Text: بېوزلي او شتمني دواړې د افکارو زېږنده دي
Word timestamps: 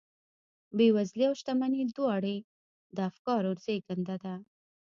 بېوزلي 0.77 1.23
او 1.29 1.33
شتمني 1.39 1.81
دواړې 1.97 2.35
د 2.95 2.97
افکارو 3.09 3.51
زېږنده 3.63 4.15
دي 4.23 4.35